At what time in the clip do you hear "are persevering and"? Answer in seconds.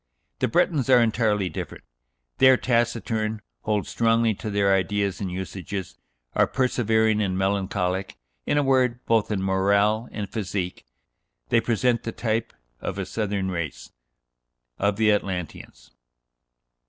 6.33-7.37